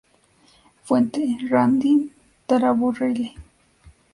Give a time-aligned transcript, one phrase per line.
[0.81, 1.47] Fuente: J.
[1.47, 2.11] Randy
[2.47, 3.35] Taraborrelli